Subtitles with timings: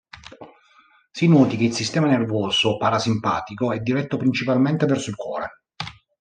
[1.11, 5.49] Si noti che il sistema nervoso parasimpatico è diretto principalmente verso il cuore.